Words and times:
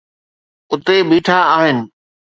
اٿي 0.71 0.97
بيٺا 1.09 1.37
آهن. 1.57 1.77